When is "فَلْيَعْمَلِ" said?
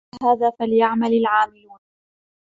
0.59-1.13